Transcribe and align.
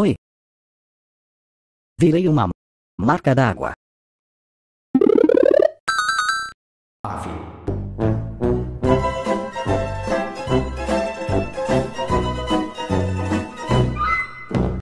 Oi. 0.00 0.14
Virei 2.00 2.26
uma 2.26 2.48
marca 2.98 3.34
d'água. 3.34 3.74